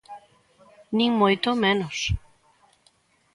[0.97, 1.97] Nin moito menos.